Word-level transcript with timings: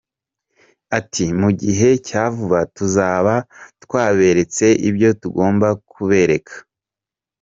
Ati: 0.97 1.25
“Mu 1.41 1.49
gihe 1.61 1.89
cya 2.07 2.23
vuba 2.35 2.59
tuzaba 2.75 3.33
twaberetse 3.83 4.65
ibyo 4.89 5.09
tugomba 5.21 5.67
kubereka.” 5.91 6.53